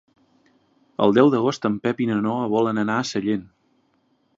[1.07, 3.51] El deu d'agost en Pep i na Noa volen anar a Sellent.